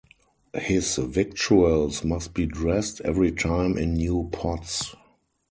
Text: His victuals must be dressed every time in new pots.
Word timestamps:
His 0.55 0.95
victuals 0.95 2.03
must 2.03 2.33
be 2.33 2.47
dressed 2.47 3.01
every 3.01 3.31
time 3.31 3.77
in 3.77 3.93
new 3.93 4.31
pots. 4.33 4.95